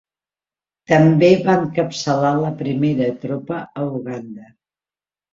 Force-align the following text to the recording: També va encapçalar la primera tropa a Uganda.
També 0.91 1.27
va 1.49 1.57
encapçalar 1.63 2.31
la 2.43 2.49
primera 2.61 3.09
tropa 3.25 3.59
a 3.83 3.85
Uganda. 3.99 4.49